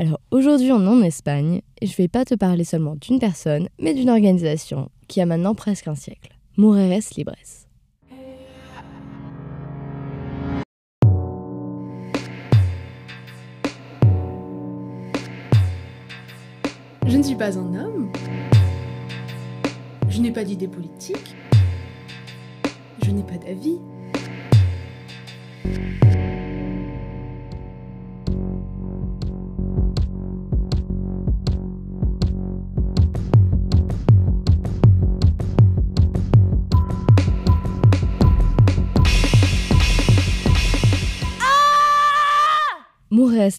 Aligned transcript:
Alors 0.00 0.20
aujourd'hui 0.30 0.70
on 0.70 0.80
est 0.84 0.86
en 0.86 1.02
Espagne 1.02 1.60
et 1.80 1.86
je 1.86 1.96
vais 1.96 2.06
pas 2.06 2.24
te 2.24 2.36
parler 2.36 2.62
seulement 2.62 2.94
d'une 2.94 3.18
personne, 3.18 3.68
mais 3.80 3.94
d'une 3.94 4.10
organisation 4.10 4.90
qui 5.08 5.20
a 5.20 5.26
maintenant 5.26 5.56
presque 5.56 5.88
un 5.88 5.96
siècle. 5.96 6.38
Mujeres 6.56 7.02
Libres. 7.16 7.34
Je 17.04 17.16
ne 17.16 17.22
suis 17.24 17.34
pas 17.34 17.58
un 17.58 17.74
homme. 17.74 18.12
Je 20.08 20.20
n'ai 20.20 20.30
pas 20.30 20.44
d'idée 20.44 20.68
politique. 20.68 21.34
Je 23.04 23.10
n'ai 23.10 23.24
pas 23.24 23.38
d'avis. 23.38 23.78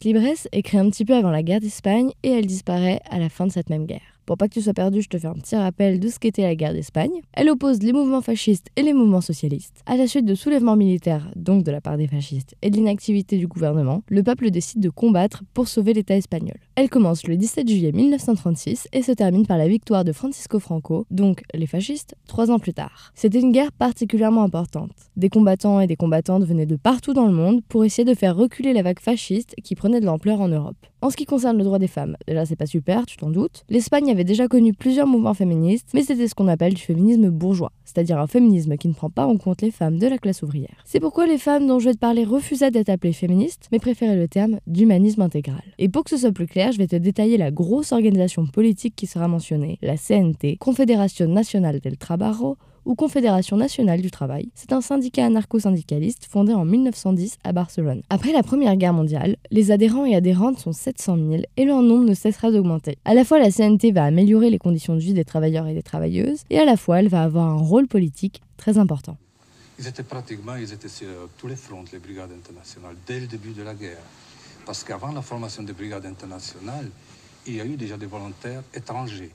Libres 0.03 0.47
est 0.51 0.61
créée 0.61 0.79
un 0.79 0.89
petit 0.89 1.05
peu 1.05 1.15
avant 1.15 1.31
la 1.31 1.43
guerre 1.43 1.59
d'Espagne 1.59 2.11
et 2.23 2.31
elle 2.31 2.45
disparaît 2.45 3.01
à 3.09 3.19
la 3.19 3.29
fin 3.29 3.47
de 3.47 3.51
cette 3.51 3.69
même 3.69 3.85
guerre. 3.85 4.18
Pour 4.29 4.37
pas 4.37 4.47
que 4.47 4.53
tu 4.53 4.61
sois 4.61 4.75
perdu, 4.75 5.01
je 5.01 5.09
te 5.09 5.17
fais 5.17 5.25
un 5.25 5.33
petit 5.33 5.55
rappel 5.55 5.99
de 5.99 6.07
ce 6.07 6.19
qu'était 6.19 6.43
la 6.43 6.53
guerre 6.53 6.73
d'Espagne. 6.73 7.21
Elle 7.33 7.49
oppose 7.49 7.81
les 7.81 7.93
mouvements 7.93 8.21
fascistes 8.21 8.67
et 8.75 8.83
les 8.83 8.93
mouvements 8.93 9.21
socialistes. 9.21 9.81
À 9.87 9.97
la 9.97 10.05
suite 10.05 10.25
de 10.25 10.35
soulèvements 10.35 10.75
militaires, 10.75 11.31
donc 11.35 11.63
de 11.63 11.71
la 11.71 11.81
part 11.81 11.97
des 11.97 12.05
fascistes, 12.05 12.55
et 12.61 12.69
de 12.69 12.75
l'inactivité 12.75 13.39
du 13.39 13.47
gouvernement, 13.47 14.03
le 14.07 14.21
peuple 14.21 14.51
décide 14.51 14.81
de 14.81 14.91
combattre 14.91 15.41
pour 15.55 15.67
sauver 15.67 15.93
l'État 15.93 16.15
espagnol. 16.15 16.57
Elle 16.75 16.91
commence 16.91 17.25
le 17.25 17.37
17 17.37 17.67
juillet 17.67 17.91
1936 17.91 18.87
et 18.93 19.01
se 19.01 19.11
termine 19.13 19.47
par 19.47 19.57
la 19.57 19.67
victoire 19.67 20.05
de 20.05 20.11
Francisco 20.11 20.59
Franco, 20.59 21.07
donc 21.09 21.41
les 21.55 21.65
fascistes, 21.65 22.13
trois 22.27 22.51
ans 22.51 22.59
plus 22.59 22.75
tard. 22.75 23.11
C'était 23.15 23.41
une 23.41 23.51
guerre 23.51 23.71
particulièrement 23.71 24.43
importante. 24.43 24.91
Des 25.17 25.29
combattants 25.29 25.79
et 25.79 25.87
des 25.87 25.95
combattantes 25.95 26.43
venaient 26.43 26.67
de 26.67 26.75
partout 26.75 27.15
dans 27.15 27.25
le 27.25 27.33
monde 27.33 27.63
pour 27.67 27.83
essayer 27.83 28.05
de 28.05 28.13
faire 28.13 28.35
reculer 28.35 28.73
la 28.73 28.83
vague 28.83 28.99
fasciste 28.99 29.55
qui 29.63 29.73
prenait 29.73 30.01
de 30.01 30.05
l'ampleur 30.05 30.39
en 30.39 30.49
Europe. 30.49 30.85
En 31.01 31.09
ce 31.09 31.15
qui 31.15 31.23
concerne 31.23 31.57
le 31.57 31.63
droit 31.63 31.79
des 31.79 31.87
femmes, 31.87 32.17
déjà 32.27 32.45
c'est 32.45 32.57
pas 32.57 32.65
super, 32.65 33.05
tu 33.05 33.15
t'en 33.15 33.29
doutes. 33.29 33.63
L'Espagne 33.69 34.11
avait 34.11 34.25
déjà 34.25 34.49
connu 34.49 34.73
plusieurs 34.73 35.07
mouvements 35.07 35.33
féministes, 35.33 35.87
mais 35.93 36.03
c'était 36.03 36.27
ce 36.27 36.35
qu'on 36.35 36.49
appelle 36.49 36.73
du 36.73 36.81
féminisme 36.81 37.29
bourgeois, 37.29 37.71
c'est-à-dire 37.85 38.19
un 38.19 38.27
féminisme 38.27 38.75
qui 38.75 38.89
ne 38.89 38.93
prend 38.93 39.09
pas 39.09 39.25
en 39.25 39.37
compte 39.37 39.61
les 39.61 39.71
femmes 39.71 39.97
de 39.97 40.07
la 40.07 40.17
classe 40.17 40.43
ouvrière. 40.43 40.83
C'est 40.83 40.99
pourquoi 40.99 41.25
les 41.25 41.37
femmes 41.37 41.67
dont 41.67 41.79
je 41.79 41.85
vais 41.85 41.93
te 41.93 41.99
parler 41.99 42.25
refusaient 42.25 42.69
d'être 42.69 42.89
appelées 42.89 43.13
féministes, 43.13 43.69
mais 43.71 43.79
préféraient 43.79 44.17
le 44.17 44.27
terme 44.27 44.59
d'humanisme 44.67 45.21
intégral. 45.21 45.63
Et 45.77 45.87
pour 45.87 46.03
que 46.03 46.09
ce 46.09 46.17
soit 46.17 46.33
plus 46.33 46.47
clair, 46.47 46.73
je 46.73 46.79
vais 46.79 46.87
te 46.87 46.97
détailler 46.97 47.37
la 47.37 47.51
grosse 47.51 47.93
organisation 47.93 48.45
politique 48.45 48.95
qui 48.97 49.07
sera 49.07 49.29
mentionnée, 49.29 49.77
la 49.81 49.95
CNT, 49.95 50.57
Confédération 50.59 51.27
Nacional 51.29 51.79
del 51.79 51.97
Trabajo, 51.97 52.57
ou 52.85 52.95
Confédération 52.95 53.57
nationale 53.57 54.01
du 54.01 54.11
travail. 54.11 54.49
C'est 54.55 54.73
un 54.73 54.81
syndicat 54.81 55.25
anarcho-syndicaliste 55.25 56.25
fondé 56.29 56.53
en 56.53 56.65
1910 56.65 57.37
à 57.43 57.51
Barcelone. 57.51 58.01
Après 58.09 58.31
la 58.31 58.43
Première 58.43 58.75
Guerre 58.75 58.93
mondiale, 58.93 59.37
les 59.51 59.71
adhérents 59.71 60.05
et 60.05 60.15
adhérentes 60.15 60.59
sont 60.59 60.73
700 60.73 61.17
000 61.17 61.41
et 61.57 61.65
leur 61.65 61.81
nombre 61.81 62.05
ne 62.05 62.13
cessera 62.13 62.51
d'augmenter. 62.51 62.97
À 63.05 63.13
la 63.13 63.23
fois, 63.25 63.39
la 63.39 63.51
CNT 63.51 63.91
va 63.91 64.05
améliorer 64.05 64.49
les 64.49 64.59
conditions 64.59 64.95
de 64.95 64.99
vie 64.99 65.13
des 65.13 65.25
travailleurs 65.25 65.67
et 65.67 65.73
des 65.73 65.83
travailleuses, 65.83 66.43
et 66.49 66.59
à 66.59 66.65
la 66.65 66.77
fois, 66.77 66.99
elle 66.99 67.09
va 67.09 67.23
avoir 67.23 67.47
un 67.47 67.57
rôle 67.57 67.87
politique 67.87 68.41
très 68.57 68.77
important. 68.77 69.17
Ils 69.79 69.87
étaient 69.87 70.03
pratiquement, 70.03 70.55
ils 70.55 70.73
étaient 70.73 70.89
sur 70.89 71.07
tous 71.37 71.47
les 71.47 71.55
fronts, 71.55 71.85
les 71.93 71.99
brigades 71.99 72.31
internationales, 72.31 72.95
dès 73.07 73.21
le 73.21 73.27
début 73.27 73.51
de 73.51 73.63
la 73.63 73.73
guerre. 73.73 74.03
Parce 74.65 74.83
qu'avant 74.83 75.11
la 75.11 75.21
formation 75.21 75.63
des 75.63 75.73
brigades 75.73 76.05
internationales, 76.05 76.89
il 77.47 77.55
y 77.55 77.61
a 77.61 77.65
eu 77.65 77.77
déjà 77.77 77.97
des 77.97 78.05
volontaires 78.05 78.61
étrangers 78.73 79.31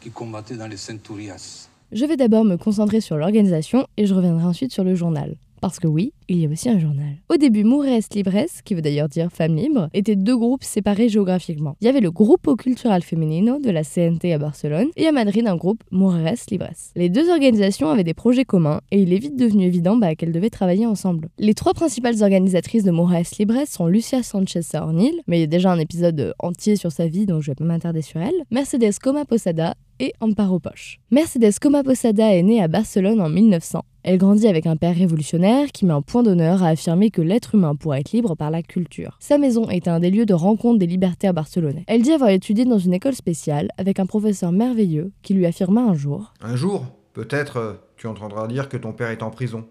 qui 0.00 0.10
combattaient 0.10 0.56
dans 0.56 0.66
les 0.66 0.76
Centurias. 0.76 1.68
Je 1.90 2.04
vais 2.04 2.18
d'abord 2.18 2.44
me 2.44 2.56
concentrer 2.56 3.00
sur 3.00 3.16
l'organisation 3.16 3.86
et 3.96 4.04
je 4.04 4.12
reviendrai 4.12 4.44
ensuite 4.44 4.72
sur 4.72 4.84
le 4.84 4.94
journal. 4.94 5.36
Parce 5.60 5.78
que 5.78 5.86
oui, 5.86 6.12
il 6.28 6.38
y 6.38 6.46
a 6.46 6.48
aussi 6.48 6.68
un 6.68 6.78
journal. 6.78 7.16
Au 7.28 7.36
début, 7.36 7.64
Mujeres 7.64 8.08
Libres, 8.14 8.46
qui 8.64 8.74
veut 8.74 8.82
d'ailleurs 8.82 9.08
dire 9.08 9.28
Femmes 9.32 9.56
Libres, 9.56 9.88
étaient 9.94 10.16
deux 10.16 10.36
groupes 10.36 10.64
séparés 10.64 11.08
géographiquement. 11.08 11.76
Il 11.80 11.86
y 11.86 11.88
avait 11.88 12.00
le 12.00 12.10
Grupo 12.10 12.56
Cultural 12.56 13.02
Femenino 13.02 13.58
de 13.58 13.70
la 13.70 13.82
CNT 13.82 14.32
à 14.32 14.38
Barcelone 14.38 14.88
et 14.96 15.06
à 15.06 15.12
Madrid 15.12 15.46
un 15.46 15.56
groupe 15.56 15.82
Mujeres 15.90 16.44
Libres. 16.50 16.70
Les 16.96 17.08
deux 17.08 17.30
organisations 17.30 17.90
avaient 17.90 18.04
des 18.04 18.14
projets 18.14 18.44
communs 18.44 18.80
et 18.90 19.02
il 19.02 19.12
est 19.12 19.18
vite 19.18 19.36
devenu 19.36 19.64
évident 19.64 19.96
bah, 19.96 20.14
qu'elles 20.14 20.32
devaient 20.32 20.50
travailler 20.50 20.86
ensemble. 20.86 21.28
Les 21.38 21.54
trois 21.54 21.74
principales 21.74 22.22
organisatrices 22.22 22.84
de 22.84 22.90
Mujeres 22.90 23.30
Libres 23.38 23.66
sont 23.66 23.86
Lucia 23.86 24.22
Sanchez 24.22 24.62
Saornil, 24.62 25.20
mais 25.26 25.38
il 25.38 25.40
y 25.40 25.44
a 25.44 25.48
déjà 25.48 25.72
un 25.72 25.78
épisode 25.78 26.34
entier 26.38 26.76
sur 26.76 26.92
sa 26.92 27.06
vie 27.06 27.26
donc 27.26 27.42
je 27.42 27.50
vais 27.50 27.54
pas 27.54 27.64
m'attarder 27.64 28.02
sur 28.02 28.20
elle, 28.20 28.34
Mercedes 28.50 28.98
Coma 29.02 29.24
Posada 29.24 29.74
et 30.00 30.12
Amparo 30.20 30.58
Poche. 30.58 30.98
Mercedes 31.10 31.58
Coma 31.60 31.82
Posada 31.82 32.34
est 32.34 32.42
née 32.42 32.62
à 32.62 32.68
Barcelone 32.68 33.20
en 33.20 33.28
1900. 33.28 33.84
Elle 34.08 34.16
grandit 34.16 34.48
avec 34.48 34.66
un 34.66 34.78
père 34.78 34.96
révolutionnaire 34.96 35.70
qui 35.70 35.84
met 35.84 35.92
un 35.92 36.00
point 36.00 36.22
d'honneur 36.22 36.62
à 36.62 36.68
affirmer 36.68 37.10
que 37.10 37.20
l'être 37.20 37.54
humain 37.54 37.74
pourrait 37.74 38.00
être 38.00 38.12
libre 38.12 38.36
par 38.36 38.50
la 38.50 38.62
culture. 38.62 39.18
Sa 39.20 39.36
maison 39.36 39.68
est 39.68 39.86
un 39.86 40.00
des 40.00 40.10
lieux 40.10 40.24
de 40.24 40.32
rencontre 40.32 40.78
des 40.78 40.86
libertaires 40.86 41.34
barcelonais. 41.34 41.84
Elle 41.86 42.00
dit 42.00 42.12
avoir 42.12 42.30
étudié 42.30 42.64
dans 42.64 42.78
une 42.78 42.94
école 42.94 43.14
spéciale 43.14 43.68
avec 43.76 44.00
un 44.00 44.06
professeur 44.06 44.50
merveilleux 44.50 45.12
qui 45.20 45.34
lui 45.34 45.44
affirma 45.44 45.82
un 45.82 45.92
jour 45.92 46.32
Un 46.40 46.56
jour, 46.56 46.86
peut-être, 47.12 47.82
tu 47.98 48.06
entendras 48.06 48.48
dire 48.48 48.70
que 48.70 48.78
ton 48.78 48.94
père 48.94 49.10
est 49.10 49.22
en 49.22 49.28
prison. 49.28 49.66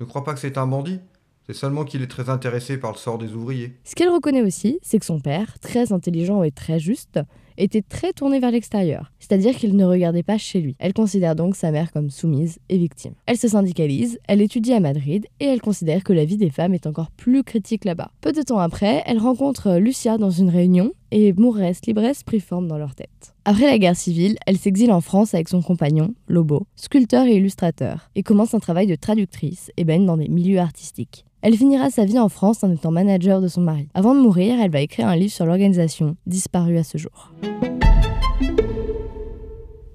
Ne 0.00 0.04
crois 0.04 0.24
pas 0.24 0.34
que 0.34 0.40
c'est 0.40 0.58
un 0.58 0.66
bandit 0.66 0.98
c'est 1.46 1.54
seulement 1.54 1.84
qu'il 1.84 2.02
est 2.02 2.08
très 2.08 2.28
intéressé 2.28 2.76
par 2.76 2.90
le 2.90 2.96
sort 2.96 3.18
des 3.18 3.34
ouvriers. 3.34 3.76
Ce 3.84 3.94
qu'elle 3.94 4.08
reconnaît 4.08 4.42
aussi, 4.42 4.80
c'est 4.82 4.98
que 4.98 5.06
son 5.06 5.20
père, 5.20 5.60
très 5.60 5.92
intelligent 5.92 6.42
et 6.42 6.50
très 6.50 6.80
juste, 6.80 7.20
était 7.58 7.82
très 7.82 8.12
tourné 8.12 8.40
vers 8.40 8.50
l'extérieur, 8.50 9.12
c'est-à-dire 9.18 9.54
qu'il 9.56 9.76
ne 9.76 9.84
regardait 9.84 10.22
pas 10.22 10.38
chez 10.38 10.60
lui. 10.60 10.76
Elle 10.78 10.92
considère 10.92 11.36
donc 11.36 11.56
sa 11.56 11.70
mère 11.70 11.92
comme 11.92 12.10
soumise 12.10 12.58
et 12.68 12.78
victime. 12.78 13.14
Elle 13.26 13.38
se 13.38 13.48
syndicalise, 13.48 14.18
elle 14.28 14.40
étudie 14.40 14.72
à 14.72 14.80
Madrid 14.80 15.26
et 15.40 15.44
elle 15.46 15.60
considère 15.60 16.04
que 16.04 16.12
la 16.12 16.24
vie 16.24 16.36
des 16.36 16.50
femmes 16.50 16.74
est 16.74 16.86
encore 16.86 17.10
plus 17.10 17.42
critique 17.42 17.84
là-bas. 17.84 18.10
Peu 18.20 18.32
de 18.32 18.42
temps 18.42 18.58
après, 18.58 19.02
elle 19.06 19.18
rencontre 19.18 19.76
Lucia 19.78 20.18
dans 20.18 20.30
une 20.30 20.50
réunion 20.50 20.92
et 21.10 21.32
Mourès 21.32 21.80
Libres 21.86 22.12
prit 22.24 22.40
forme 22.40 22.68
dans 22.68 22.78
leur 22.78 22.94
tête. 22.94 23.34
Après 23.44 23.66
la 23.66 23.78
guerre 23.78 23.96
civile, 23.96 24.36
elle 24.46 24.58
s'exile 24.58 24.90
en 24.90 25.00
France 25.00 25.34
avec 25.34 25.48
son 25.48 25.62
compagnon, 25.62 26.14
Lobo, 26.26 26.66
sculpteur 26.74 27.26
et 27.26 27.36
illustrateur, 27.36 28.10
et 28.14 28.22
commence 28.22 28.54
un 28.54 28.58
travail 28.58 28.86
de 28.86 28.96
traductrice 28.96 29.70
et 29.76 29.84
baigne 29.84 30.06
dans 30.06 30.16
des 30.16 30.28
milieux 30.28 30.58
artistiques. 30.58 31.25
Elle 31.42 31.56
finira 31.56 31.90
sa 31.90 32.04
vie 32.04 32.18
en 32.18 32.28
France 32.28 32.64
en 32.64 32.72
étant 32.72 32.90
manager 32.90 33.40
de 33.40 33.48
son 33.48 33.60
mari. 33.60 33.88
Avant 33.94 34.14
de 34.14 34.20
mourir, 34.20 34.58
elle 34.60 34.70
va 34.70 34.80
écrire 34.80 35.08
un 35.08 35.16
livre 35.16 35.32
sur 35.32 35.46
l'organisation, 35.46 36.16
disparu 36.26 36.76
à 36.78 36.84
ce 36.84 36.98
jour. 36.98 37.32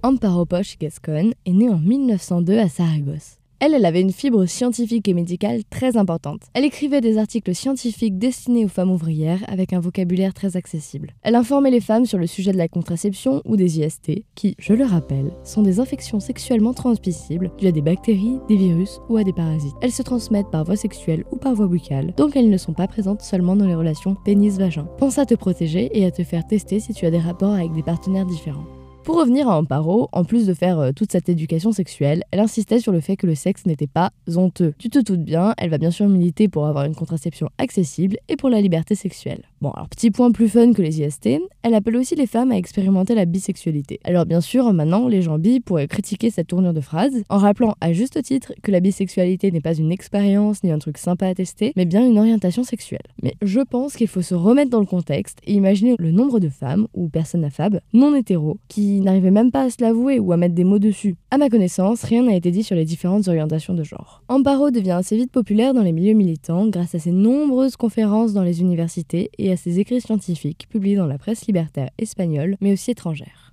Amparo 0.04 0.46
Poche 0.46 0.78
Gascon 0.80 1.32
est 1.46 1.52
née 1.52 1.70
en 1.70 1.78
1902 1.78 2.58
à 2.58 2.70
Saragosse. 2.70 3.41
Elle, 3.64 3.76
elle 3.76 3.86
avait 3.86 4.02
une 4.02 4.12
fibre 4.12 4.48
scientifique 4.48 5.08
et 5.08 5.14
médicale 5.14 5.62
très 5.70 5.96
importante. 5.96 6.42
Elle 6.56 6.66
écrivait 6.66 7.00
des 7.00 7.20
articles 7.20 7.54
scientifiques 7.54 8.18
destinés 8.18 8.66
aux 8.66 8.70
femmes 8.70 8.90
ouvrières 8.90 9.44
avec 9.48 9.72
un 9.72 9.80
vocabulaire 9.80 10.34
très 10.34 10.58
accessible. 10.58 11.14
Elle 11.22 11.36
informait 11.36 11.70
les 11.70 11.80
femmes 11.80 12.08
sur 12.08 12.18
le 12.18 12.26
sujet 12.26 12.54
de 12.54 12.58
la 12.58 12.68
contraception 12.68 13.44
ou 13.46 13.58
des 13.58 13.80
IST, 13.80 14.24
qui, 14.34 14.56
je 14.58 14.74
le 14.74 14.84
rappelle, 14.84 15.32
sont 15.44 15.62
des 15.62 15.80
infections 15.80 16.20
sexuellement 16.20 16.74
transmissibles 16.74 17.52
dues 17.60 17.68
à 17.68 17.72
des 17.72 17.84
bactéries, 17.84 18.40
des 18.50 18.56
virus 18.56 19.00
ou 19.10 19.18
à 19.18 19.24
des 19.24 19.32
parasites. 19.32 19.76
Elles 19.84 19.92
se 19.92 20.02
transmettent 20.02 20.50
par 20.50 20.64
voie 20.64 20.76
sexuelle 20.76 21.24
ou 21.32 21.36
par 21.36 21.54
voie 21.54 21.68
buccale, 21.68 22.16
donc 22.18 22.36
elles 22.36 22.50
ne 22.50 22.58
sont 22.58 22.74
pas 22.74 22.88
présentes 22.88 23.22
seulement 23.22 23.56
dans 23.56 23.68
les 23.68 23.76
relations 23.76 24.16
pénis-vagin. 24.26 24.88
Pense 24.98 25.20
à 25.20 25.28
te 25.28 25.36
protéger 25.36 25.92
et 25.94 26.08
à 26.08 26.10
te 26.10 26.24
faire 26.24 26.48
tester 26.48 26.80
si 26.80 26.96
tu 26.96 27.06
as 27.06 27.12
des 27.12 27.20
rapports 27.20 27.54
avec 27.54 27.74
des 27.74 27.84
partenaires 27.84 28.26
différents. 28.26 28.66
Pour 29.04 29.18
revenir 29.18 29.50
à 29.50 29.58
Amparo, 29.58 30.10
en 30.12 30.24
plus 30.24 30.46
de 30.46 30.54
faire 30.54 30.78
euh, 30.78 30.92
toute 30.92 31.12
cette 31.12 31.28
éducation 31.28 31.72
sexuelle, 31.72 32.24
elle 32.30 32.40
insistait 32.40 32.80
sur 32.80 32.92
le 32.92 33.00
fait 33.00 33.18
que 33.18 33.26
le 33.26 33.34
sexe 33.34 33.66
n'était 33.66 33.88
pas 33.88 34.12
honteux. 34.36 34.76
Tu 34.78 34.92
te 34.92 35.00
doutes 35.00 35.24
bien, 35.24 35.56
elle 35.58 35.72
va 35.72 35.80
bien 35.80 35.90
sûr 35.90 36.08
militer 36.08 36.48
pour 36.48 36.68
avoir 36.68 36.86
une 36.86 36.94
contraception 36.94 37.50
accessible 37.58 38.18
et 38.30 38.36
pour 38.36 38.50
la 38.50 38.62
liberté 38.62 38.94
sexuelle. 38.94 39.42
Bon, 39.60 39.72
alors 39.72 39.90
petit 39.90 40.12
point 40.12 40.32
plus 40.32 40.50
fun 40.50 40.74
que 40.74 40.84
les 40.84 41.02
IST, 41.02 41.30
elle 41.64 41.74
appelle 41.74 41.98
aussi 41.98 42.14
les 42.14 42.28
femmes 42.28 42.52
à 42.52 42.58
expérimenter 42.58 43.16
la 43.16 43.26
bisexualité. 43.26 44.00
Alors 44.04 44.28
bien 44.28 44.40
sûr, 44.40 44.72
maintenant, 44.72 45.08
les 45.08 45.24
gens 45.24 45.40
bi 45.40 45.62
pourraient 45.62 45.88
critiquer 45.88 46.30
cette 46.30 46.48
tournure 46.48 46.74
de 46.74 46.82
phrase 46.82 47.24
en 47.30 47.40
rappelant 47.40 47.76
à 47.82 47.94
juste 47.94 48.22
titre 48.22 48.54
que 48.62 48.72
la 48.72 48.82
bisexualité 48.82 49.52
n'est 49.52 49.62
pas 49.62 49.74
une 49.74 49.92
expérience 49.92 50.64
ni 50.64 50.72
un 50.72 50.80
truc 50.80 51.00
sympa 51.00 51.26
à 51.26 51.34
tester, 51.34 51.74
mais 51.76 51.86
bien 51.86 52.06
une 52.06 52.20
orientation 52.20 52.64
sexuelle. 52.64 53.02
Mais 53.24 53.34
je 53.42 53.62
pense 53.62 53.96
qu'il 53.96 54.08
faut 54.08 54.22
se 54.22 54.36
remettre 54.36 54.70
dans 54.70 54.80
le 54.80 54.86
contexte 54.86 55.40
et 55.44 55.54
imaginer 55.54 55.96
le 55.98 56.12
nombre 56.12 56.40
de 56.40 56.50
femmes 56.50 56.88
ou 56.94 57.10
personnes 57.10 57.46
affab 57.46 57.80
non 57.94 58.14
hétéros 58.14 58.60
qui 58.68 58.91
n'arrivaient 59.00 59.32
même 59.32 59.52
pas 59.52 59.64
à 59.64 59.70
se 59.70 59.82
l'avouer 59.82 60.20
ou 60.20 60.34
à 60.34 60.38
mettre 60.38 60.56
des 60.56 60.66
mots 60.66 60.80
dessus. 60.80 61.16
À 61.32 61.38
ma 61.38 61.50
connaissance, 61.50 62.04
rien 62.04 62.24
n'a 62.24 62.36
été 62.36 62.52
dit 62.52 62.64
sur 62.64 62.76
les 62.76 62.84
différentes 62.84 63.28
orientations 63.28 63.74
de 63.74 63.84
genre. 63.84 64.22
Amparo 64.28 64.72
devient 64.72 64.92
assez 64.92 65.16
vite 65.16 65.32
populaire 65.32 65.74
dans 65.74 65.84
les 65.84 65.94
milieux 65.94 66.14
militants 66.14 66.68
grâce 66.68 66.96
à 66.96 67.00
ses 67.00 67.12
nombreuses 67.12 67.78
conférences 67.78 68.34
dans 68.34 68.44
les 68.44 68.62
universités 68.62 69.32
et 69.38 69.52
à 69.52 69.58
ses 69.58 69.80
écrits 69.80 70.02
scientifiques 70.02 70.68
publiés 70.70 70.98
dans 70.98 71.08
la 71.08 71.18
presse 71.18 71.48
libertaire 71.48 71.90
espagnole 71.98 72.58
mais 72.60 72.74
aussi 72.74 72.92
étrangère. 72.92 73.52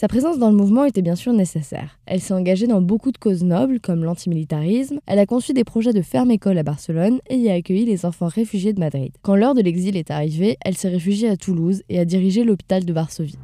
Sa 0.00 0.06
présence 0.06 0.38
dans 0.38 0.50
le 0.50 0.56
mouvement 0.56 0.84
était 0.84 1.02
bien 1.02 1.16
sûr 1.16 1.32
nécessaire. 1.32 1.98
Elle 2.06 2.20
s'est 2.20 2.32
engagée 2.32 2.68
dans 2.68 2.80
beaucoup 2.80 3.10
de 3.10 3.18
causes 3.18 3.42
nobles 3.42 3.80
comme 3.80 4.04
l'antimilitarisme, 4.04 5.00
elle 5.08 5.18
a 5.18 5.26
conçu 5.26 5.54
des 5.54 5.64
projets 5.64 5.92
de 5.92 6.02
ferme-école 6.02 6.56
à 6.56 6.62
Barcelone 6.62 7.18
et 7.28 7.34
y 7.34 7.50
a 7.50 7.54
accueilli 7.54 7.84
les 7.84 8.06
enfants 8.06 8.28
réfugiés 8.28 8.72
de 8.72 8.78
Madrid. 8.78 9.10
Quand 9.22 9.34
l'heure 9.34 9.56
de 9.56 9.60
l'exil 9.60 9.96
est 9.96 10.12
arrivée, 10.12 10.56
elle 10.64 10.76
s'est 10.76 10.88
réfugiée 10.88 11.28
à 11.28 11.36
Toulouse 11.36 11.82
et 11.88 11.98
a 11.98 12.04
dirigé 12.04 12.44
l'hôpital 12.44 12.84
de 12.84 12.92
Varsovie. 12.92 13.40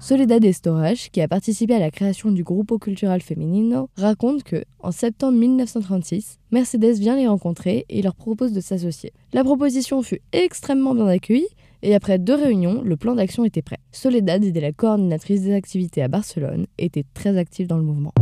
Soledad 0.00 0.44
Estorach, 0.44 1.10
qui 1.10 1.20
a 1.20 1.26
participé 1.26 1.74
à 1.74 1.80
la 1.80 1.90
création 1.90 2.30
du 2.30 2.44
Grupo 2.44 2.78
Cultural 2.78 3.20
Femenino, 3.20 3.90
raconte 3.96 4.44
que, 4.44 4.64
en 4.78 4.92
septembre 4.92 5.36
1936, 5.36 6.38
Mercedes 6.52 6.98
vient 7.00 7.16
les 7.16 7.26
rencontrer 7.26 7.84
et 7.88 8.00
leur 8.00 8.14
propose 8.14 8.52
de 8.52 8.60
s'associer. 8.60 9.12
La 9.32 9.42
proposition 9.42 10.02
fut 10.02 10.20
extrêmement 10.32 10.94
bien 10.94 11.08
accueillie 11.08 11.48
et 11.82 11.96
après 11.96 12.18
deux 12.18 12.36
réunions, 12.36 12.80
le 12.82 12.96
plan 12.96 13.16
d'action 13.16 13.44
était 13.44 13.62
prêt. 13.62 13.78
Soledad 13.90 14.44
était 14.44 14.60
la 14.60 14.72
coordinatrice 14.72 15.42
des 15.42 15.52
activités 15.52 16.02
à 16.02 16.08
Barcelone 16.08 16.66
et 16.78 16.86
était 16.86 17.04
très 17.12 17.36
active 17.36 17.66
dans 17.66 17.78
le 17.78 17.84
mouvement. 17.84 18.14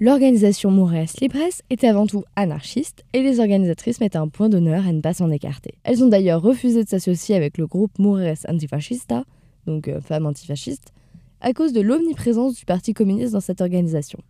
L'organisation 0.00 0.70
Moures 0.70 1.06
Libres 1.20 1.38
était 1.70 1.88
avant 1.88 2.06
tout 2.06 2.22
anarchiste 2.36 3.04
et 3.12 3.20
les 3.20 3.40
organisatrices 3.40 4.00
mettaient 4.00 4.18
un 4.18 4.28
point 4.28 4.48
d'honneur 4.48 4.86
à 4.86 4.92
ne 4.92 5.00
pas 5.00 5.12
s'en 5.12 5.28
écarter. 5.32 5.74
Elles 5.82 6.04
ont 6.04 6.08
d'ailleurs 6.08 6.40
refusé 6.40 6.84
de 6.84 6.88
s'associer 6.88 7.34
avec 7.34 7.58
le 7.58 7.66
groupe 7.66 7.98
Moures 7.98 8.36
Antifascista, 8.46 9.24
donc 9.66 9.88
euh, 9.88 10.00
femmes 10.00 10.26
antifascistes, 10.26 10.92
à 11.40 11.52
cause 11.52 11.72
de 11.72 11.80
l'omniprésence 11.80 12.54
du 12.54 12.64
Parti 12.64 12.94
communiste 12.94 13.32
dans 13.32 13.40
cette 13.40 13.60
organisation. 13.60 14.20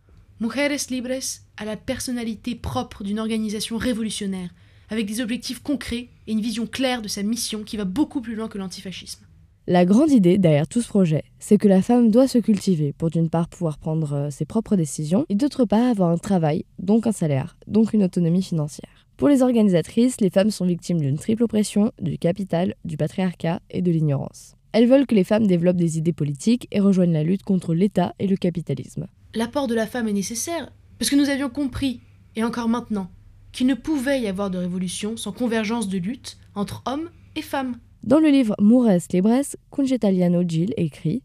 Mujeres 0.41 0.89
Libres 0.89 1.43
a 1.59 1.67
la 1.67 1.77
personnalité 1.77 2.55
propre 2.55 3.05
d'une 3.05 3.19
organisation 3.19 3.77
révolutionnaire, 3.77 4.49
avec 4.89 5.05
des 5.05 5.21
objectifs 5.21 5.63
concrets 5.63 6.09
et 6.27 6.33
une 6.33 6.41
vision 6.41 6.67
claire 6.67 7.03
de 7.03 7.09
sa 7.09 7.23
mission 7.23 7.63
qui 7.63 7.77
va 7.77 7.85
beaucoup 7.85 8.23
plus 8.23 8.37
loin 8.37 8.49
que 8.49 8.57
l'antifascisme. 8.57 9.27
La 9.71 9.85
grande 9.85 10.11
idée 10.11 10.39
derrière 10.39 10.67
tout 10.67 10.81
ce 10.81 10.89
projet, 10.89 11.25
c'est 11.39 11.59
que 11.59 11.69
la 11.69 11.83
femme 11.83 12.11
doit 12.11 12.27
se 12.27 12.39
cultiver 12.39 12.95
pour 12.95 13.11
d'une 13.11 13.29
part 13.29 13.49
pouvoir 13.49 13.77
prendre 13.77 14.15
euh, 14.15 14.31
ses 14.31 14.47
propres 14.47 14.77
décisions 14.77 15.27
et 15.29 15.35
d'autre 15.35 15.67
part 15.67 15.91
avoir 15.91 16.09
un 16.09 16.17
travail, 16.17 16.65
donc 16.79 17.07
un 17.07 17.13
salaire, 17.13 17.59
donc 17.67 17.93
une 17.93 18.03
autonomie 18.03 18.43
financière. 18.43 19.07
Pour 19.19 19.29
les 19.29 19.43
organisatrices, 19.43 20.23
les 20.23 20.31
femmes 20.31 20.51
sont 20.51 20.65
victimes 20.65 21.01
d'une 21.01 21.19
triple 21.19 21.43
oppression, 21.43 21.93
du 22.01 22.17
capital, 22.17 22.77
du 22.87 22.97
patriarcat 22.97 23.61
et 23.69 23.83
de 23.83 23.91
l'ignorance. 23.91 24.55
Elles 24.73 24.89
veulent 24.89 25.07
que 25.07 25.15
les 25.15 25.23
femmes 25.23 25.47
développent 25.47 25.77
des 25.77 25.99
idées 25.99 26.15
politiques 26.15 26.67
et 26.71 26.81
rejoignent 26.81 27.13
la 27.13 27.23
lutte 27.23 27.43
contre 27.43 27.75
l'État 27.75 28.15
et 28.19 28.27
le 28.27 28.37
capitalisme. 28.37 29.07
L'apport 29.35 29.67
de 29.67 29.75
la 29.75 29.87
femme 29.87 30.09
est 30.09 30.15
nécessaire 30.15 30.73
parce 30.99 31.11
que 31.11 31.17
nous 31.17 31.29
avions 31.29 31.51
compris, 31.51 32.01
et 32.37 32.43
encore 32.43 32.71
maintenant, 32.71 33.11
qu'il 33.53 33.67
ne 33.67 33.75
pouvait 33.75 34.23
y 34.23 34.29
avoir 34.29 34.49
de 34.49 34.57
révolution 34.57 35.19
sans 35.19 35.33
convergence 35.33 35.91
de 35.91 35.99
lutte 35.99 36.39
entre 36.55 36.83
hommes 36.87 37.11
et 37.37 37.43
femmes. 37.43 37.77
Dans 38.05 38.21
le 38.21 38.29
livre 38.29 38.55
Mures 38.61 39.01
Libres, 39.13 39.57
Congetaliano 39.71 40.43
Gil 40.47 40.73
écrit 40.77 41.23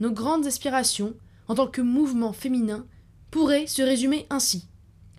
Nos 0.00 0.10
grandes 0.10 0.46
aspirations, 0.46 1.14
en 1.48 1.54
tant 1.54 1.68
que 1.68 1.80
mouvement 1.80 2.32
féminin, 2.32 2.86
pourraient 3.30 3.66
se 3.66 3.82
résumer 3.82 4.26
ainsi. 4.28 4.68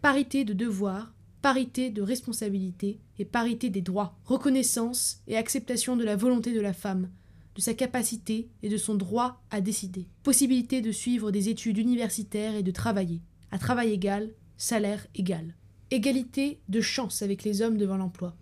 Parité 0.01 0.43
de 0.43 0.53
devoirs, 0.53 1.13
parité 1.41 1.89
de 1.89 2.01
responsabilités 2.01 2.99
et 3.17 3.25
parité 3.25 3.69
des 3.69 3.81
droits, 3.81 4.17
reconnaissance 4.25 5.21
et 5.27 5.37
acceptation 5.37 5.95
de 5.95 6.03
la 6.03 6.17
volonté 6.17 6.53
de 6.53 6.61
la 6.61 6.73
femme, 6.73 7.09
de 7.55 7.61
sa 7.61 7.73
capacité 7.73 8.49
et 8.61 8.69
de 8.69 8.77
son 8.77 8.95
droit 8.95 9.41
à 9.51 9.61
décider, 9.61 10.07
possibilité 10.21 10.81
de 10.81 10.91
suivre 10.91 11.31
des 11.31 11.49
études 11.49 11.77
universitaires 11.77 12.55
et 12.55 12.63
de 12.63 12.71
travailler, 12.71 13.21
à 13.51 13.57
travail 13.57 13.91
égal, 13.93 14.31
salaire 14.57 15.07
égal, 15.15 15.55
égalité 15.91 16.59
de 16.67 16.81
chance 16.81 17.21
avec 17.21 17.43
les 17.43 17.61
hommes 17.61 17.77
devant 17.77 17.97
l'emploi, 17.97 18.35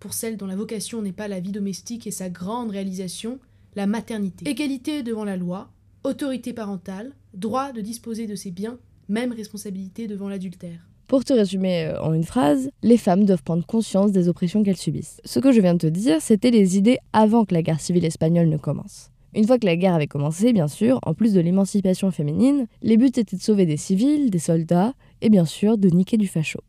pour 0.00 0.14
celles 0.14 0.36
dont 0.36 0.46
la 0.46 0.56
vocation 0.56 1.02
n'est 1.02 1.12
pas 1.12 1.28
la 1.28 1.40
vie 1.40 1.52
domestique 1.52 2.06
et 2.06 2.10
sa 2.10 2.30
grande 2.30 2.70
réalisation, 2.70 3.38
la 3.76 3.86
maternité. 3.86 4.48
Égalité 4.48 5.02
devant 5.02 5.24
la 5.24 5.36
loi, 5.36 5.70
autorité 6.04 6.52
parentale, 6.52 7.12
droit 7.34 7.72
de 7.72 7.80
disposer 7.80 8.26
de 8.26 8.34
ses 8.34 8.50
biens, 8.50 8.78
même 9.08 9.32
responsabilité 9.32 10.06
devant 10.06 10.28
l'adultère. 10.28 10.80
Pour 11.06 11.24
te 11.24 11.32
résumer 11.32 11.86
euh, 11.86 12.02
en 12.02 12.12
une 12.12 12.24
phrase, 12.24 12.70
les 12.82 12.98
femmes 12.98 13.24
doivent 13.24 13.42
prendre 13.42 13.64
conscience 13.64 14.12
des 14.12 14.28
oppressions 14.28 14.62
qu'elles 14.62 14.76
subissent. 14.76 15.22
Ce 15.24 15.40
que 15.40 15.52
je 15.52 15.60
viens 15.60 15.72
de 15.72 15.78
te 15.78 15.86
dire, 15.86 16.20
c'était 16.20 16.50
les 16.50 16.76
idées 16.76 16.98
avant 17.14 17.46
que 17.46 17.54
la 17.54 17.62
guerre 17.62 17.80
civile 17.80 18.04
espagnole 18.04 18.48
ne 18.48 18.58
commence. 18.58 19.10
Une 19.34 19.46
fois 19.46 19.58
que 19.58 19.66
la 19.66 19.76
guerre 19.76 19.94
avait 19.94 20.06
commencé, 20.06 20.52
bien 20.52 20.68
sûr, 20.68 20.98
en 21.02 21.14
plus 21.14 21.32
de 21.32 21.40
l'émancipation 21.40 22.10
féminine, 22.10 22.66
les 22.82 22.96
buts 22.96 23.06
étaient 23.06 23.36
de 23.36 23.40
sauver 23.40 23.64
des 23.64 23.76
civils, 23.76 24.30
des 24.30 24.38
soldats, 24.38 24.94
et 25.22 25.30
bien 25.30 25.44
sûr 25.44 25.78
de 25.78 25.88
niquer 25.88 26.16
du 26.16 26.26
facho. 26.26 26.60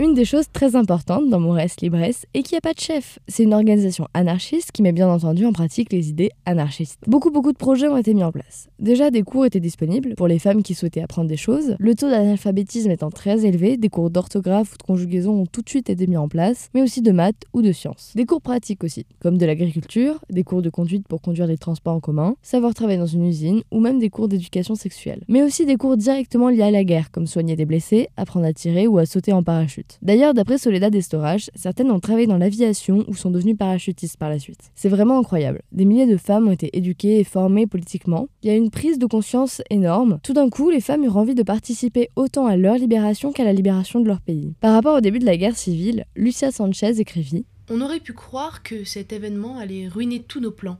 Une 0.00 0.14
des 0.14 0.24
choses 0.24 0.46
très 0.50 0.76
importantes 0.76 1.28
dans 1.28 1.40
Mores 1.40 1.58
Libres 1.82 1.98
est 1.98 2.42
qu'il 2.42 2.54
n'y 2.54 2.56
a 2.56 2.62
pas 2.62 2.72
de 2.72 2.80
chef. 2.80 3.18
C'est 3.28 3.42
une 3.42 3.52
organisation 3.52 4.08
anarchiste 4.14 4.72
qui 4.72 4.80
met 4.80 4.92
bien 4.92 5.10
entendu 5.10 5.44
en 5.44 5.52
pratique 5.52 5.92
les 5.92 6.08
idées 6.08 6.30
anarchistes. 6.46 6.96
Beaucoup 7.06 7.30
beaucoup 7.30 7.52
de 7.52 7.58
projets 7.58 7.86
ont 7.86 7.98
été 7.98 8.14
mis 8.14 8.24
en 8.24 8.32
place. 8.32 8.70
Déjà, 8.78 9.10
des 9.10 9.22
cours 9.22 9.44
étaient 9.44 9.60
disponibles 9.60 10.14
pour 10.14 10.26
les 10.26 10.38
femmes 10.38 10.62
qui 10.62 10.72
souhaitaient 10.72 11.02
apprendre 11.02 11.28
des 11.28 11.36
choses. 11.36 11.76
Le 11.78 11.94
taux 11.94 12.08
d'analphabétisme 12.08 12.90
étant 12.90 13.10
très 13.10 13.44
élevé, 13.44 13.76
des 13.76 13.90
cours 13.90 14.08
d'orthographe 14.08 14.72
ou 14.72 14.78
de 14.78 14.82
conjugaison 14.84 15.42
ont 15.42 15.44
tout 15.44 15.60
de 15.60 15.68
suite 15.68 15.90
été 15.90 16.06
mis 16.06 16.16
en 16.16 16.28
place, 16.28 16.70
mais 16.72 16.80
aussi 16.80 17.02
de 17.02 17.12
maths 17.12 17.44
ou 17.52 17.60
de 17.60 17.70
sciences. 17.70 18.12
Des 18.14 18.24
cours 18.24 18.40
pratiques 18.40 18.84
aussi, 18.84 19.04
comme 19.20 19.36
de 19.36 19.44
l'agriculture, 19.44 20.18
des 20.30 20.44
cours 20.44 20.62
de 20.62 20.70
conduite 20.70 21.06
pour 21.08 21.20
conduire 21.20 21.46
les 21.46 21.58
transports 21.58 21.96
en 21.96 22.00
commun, 22.00 22.36
savoir 22.40 22.72
travailler 22.72 22.98
dans 22.98 23.04
une 23.04 23.26
usine 23.26 23.60
ou 23.70 23.80
même 23.80 23.98
des 23.98 24.08
cours 24.08 24.28
d'éducation 24.28 24.76
sexuelle. 24.76 25.24
Mais 25.28 25.42
aussi 25.42 25.66
des 25.66 25.76
cours 25.76 25.98
directement 25.98 26.48
liés 26.48 26.62
à 26.62 26.70
la 26.70 26.84
guerre, 26.84 27.10
comme 27.10 27.26
soigner 27.26 27.54
des 27.54 27.66
blessés, 27.66 28.08
apprendre 28.16 28.46
à 28.46 28.54
tirer 28.54 28.86
ou 28.86 28.96
à 28.96 29.04
sauter 29.04 29.34
en 29.34 29.42
parachute. 29.42 29.89
D'ailleurs, 30.02 30.34
d'après 30.34 30.58
Soledad 30.58 30.94
Estorage, 30.94 31.50
certaines 31.54 31.90
ont 31.90 32.00
travaillé 32.00 32.26
dans 32.26 32.38
l'aviation 32.38 33.04
ou 33.08 33.14
sont 33.14 33.30
devenues 33.30 33.56
parachutistes 33.56 34.16
par 34.16 34.30
la 34.30 34.38
suite. 34.38 34.70
C'est 34.74 34.88
vraiment 34.88 35.18
incroyable. 35.18 35.62
Des 35.72 35.84
milliers 35.84 36.06
de 36.06 36.16
femmes 36.16 36.48
ont 36.48 36.52
été 36.52 36.76
éduquées 36.76 37.20
et 37.20 37.24
formées 37.24 37.66
politiquement. 37.66 38.28
Il 38.42 38.48
y 38.48 38.52
a 38.52 38.56
une 38.56 38.70
prise 38.70 38.98
de 38.98 39.06
conscience 39.06 39.62
énorme. 39.70 40.18
Tout 40.22 40.32
d'un 40.32 40.50
coup, 40.50 40.70
les 40.70 40.80
femmes 40.80 41.04
eurent 41.04 41.16
envie 41.16 41.34
de 41.34 41.42
participer 41.42 42.08
autant 42.16 42.46
à 42.46 42.56
leur 42.56 42.76
libération 42.76 43.32
qu'à 43.32 43.44
la 43.44 43.52
libération 43.52 44.00
de 44.00 44.08
leur 44.08 44.20
pays. 44.20 44.54
Par 44.60 44.74
rapport 44.74 44.96
au 44.96 45.00
début 45.00 45.18
de 45.18 45.26
la 45.26 45.36
guerre 45.36 45.56
civile, 45.56 46.04
Lucia 46.16 46.50
Sanchez 46.50 47.00
écrivit 47.00 47.44
On 47.70 47.80
aurait 47.80 48.00
pu 48.00 48.12
croire 48.12 48.62
que 48.62 48.84
cet 48.84 49.12
événement 49.12 49.58
allait 49.58 49.88
ruiner 49.88 50.20
tous 50.20 50.40
nos 50.40 50.50
plans, 50.50 50.78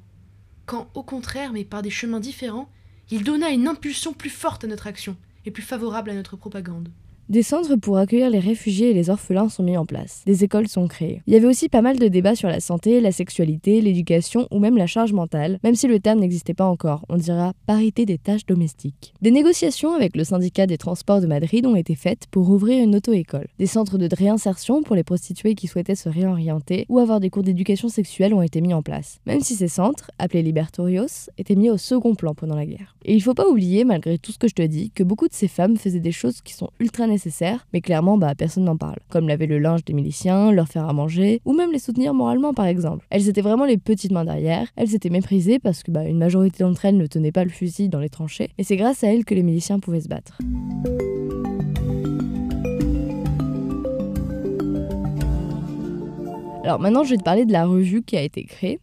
quand 0.66 0.86
au 0.94 1.02
contraire, 1.02 1.52
mais 1.52 1.64
par 1.64 1.82
des 1.82 1.90
chemins 1.90 2.20
différents, 2.20 2.68
il 3.10 3.24
donna 3.24 3.50
une 3.50 3.66
impulsion 3.66 4.12
plus 4.12 4.30
forte 4.30 4.62
à 4.62 4.68
notre 4.68 4.86
action 4.86 5.16
et 5.44 5.50
plus 5.50 5.62
favorable 5.62 6.10
à 6.10 6.14
notre 6.14 6.36
propagande. 6.36 6.90
Des 7.30 7.44
centres 7.44 7.76
pour 7.76 7.96
accueillir 7.96 8.28
les 8.28 8.40
réfugiés 8.40 8.90
et 8.90 8.92
les 8.92 9.08
orphelins 9.08 9.48
sont 9.48 9.62
mis 9.62 9.76
en 9.76 9.86
place. 9.86 10.24
Des 10.26 10.42
écoles 10.42 10.66
sont 10.66 10.88
créées. 10.88 11.22
Il 11.28 11.32
y 11.32 11.36
avait 11.36 11.46
aussi 11.46 11.68
pas 11.68 11.80
mal 11.80 11.96
de 11.96 12.08
débats 12.08 12.34
sur 12.34 12.48
la 12.48 12.58
santé, 12.58 13.00
la 13.00 13.12
sexualité, 13.12 13.80
l'éducation 13.80 14.48
ou 14.50 14.58
même 14.58 14.76
la 14.76 14.88
charge 14.88 15.12
mentale, 15.12 15.60
même 15.62 15.76
si 15.76 15.86
le 15.86 16.00
terme 16.00 16.18
n'existait 16.18 16.54
pas 16.54 16.64
encore. 16.64 17.04
On 17.08 17.16
dira 17.16 17.52
parité 17.66 18.04
des 18.04 18.18
tâches 18.18 18.46
domestiques. 18.46 19.14
Des 19.22 19.30
négociations 19.30 19.94
avec 19.94 20.16
le 20.16 20.24
syndicat 20.24 20.66
des 20.66 20.76
transports 20.76 21.20
de 21.20 21.28
Madrid 21.28 21.64
ont 21.66 21.76
été 21.76 21.94
faites 21.94 22.26
pour 22.32 22.50
ouvrir 22.50 22.82
une 22.82 22.96
auto-école. 22.96 23.46
Des 23.60 23.66
centres 23.66 23.96
de 23.96 24.08
réinsertion 24.12 24.82
pour 24.82 24.96
les 24.96 25.04
prostituées 25.04 25.54
qui 25.54 25.68
souhaitaient 25.68 25.94
se 25.94 26.08
réorienter 26.08 26.84
ou 26.88 26.98
avoir 26.98 27.20
des 27.20 27.30
cours 27.30 27.44
d'éducation 27.44 27.88
sexuelle 27.88 28.34
ont 28.34 28.42
été 28.42 28.60
mis 28.60 28.74
en 28.74 28.82
place. 28.82 29.20
Même 29.26 29.40
si 29.40 29.54
ces 29.54 29.68
centres, 29.68 30.10
appelés 30.18 30.42
libertorios, 30.42 31.30
étaient 31.38 31.54
mis 31.54 31.70
au 31.70 31.76
second 31.76 32.16
plan 32.16 32.34
pendant 32.34 32.56
la 32.56 32.66
guerre. 32.66 32.96
Et 33.04 33.14
il 33.14 33.22
faut 33.22 33.34
pas 33.34 33.48
oublier, 33.48 33.84
malgré 33.84 34.18
tout 34.18 34.32
ce 34.32 34.38
que 34.38 34.48
je 34.48 34.54
te 34.54 34.62
dis, 34.62 34.90
que 34.90 35.04
beaucoup 35.04 35.28
de 35.28 35.32
ces 35.32 35.46
femmes 35.46 35.76
faisaient 35.76 36.00
des 36.00 36.10
choses 36.10 36.40
qui 36.40 36.54
sont 36.54 36.70
ultra 36.80 37.06
nécessaires 37.06 37.19
mais 37.72 37.80
clairement, 37.80 38.18
bah, 38.18 38.34
personne 38.34 38.64
n'en 38.64 38.76
parle. 38.76 38.98
Comme 39.08 39.28
laver 39.28 39.46
le 39.46 39.58
linge 39.58 39.84
des 39.84 39.92
miliciens, 39.92 40.52
leur 40.52 40.68
faire 40.68 40.88
à 40.88 40.92
manger, 40.92 41.40
ou 41.44 41.52
même 41.52 41.72
les 41.72 41.78
soutenir 41.78 42.14
moralement 42.14 42.54
par 42.54 42.66
exemple. 42.66 43.06
Elles 43.10 43.28
étaient 43.28 43.40
vraiment 43.40 43.64
les 43.64 43.78
petites 43.78 44.12
mains 44.12 44.24
derrière, 44.24 44.68
elles 44.76 44.94
étaient 44.94 45.10
méprisées 45.10 45.58
parce 45.58 45.82
que 45.82 45.90
bah, 45.90 46.04
une 46.04 46.18
majorité 46.18 46.64
d'entre 46.64 46.84
elles 46.84 46.96
ne 46.96 47.06
tenaient 47.06 47.32
pas 47.32 47.44
le 47.44 47.50
fusil 47.50 47.88
dans 47.88 48.00
les 48.00 48.08
tranchées, 48.08 48.50
et 48.58 48.64
c'est 48.64 48.76
grâce 48.76 49.04
à 49.04 49.12
elles 49.12 49.24
que 49.24 49.34
les 49.34 49.42
miliciens 49.42 49.78
pouvaient 49.78 50.00
se 50.00 50.08
battre. 50.08 50.38
Alors 56.62 56.78
maintenant, 56.78 57.02
je 57.02 57.10
vais 57.10 57.16
te 57.16 57.24
parler 57.24 57.46
de 57.46 57.52
la 57.52 57.66
revue 57.66 58.02
qui 58.02 58.16
a 58.16 58.22
été 58.22 58.44
créée. 58.44 58.78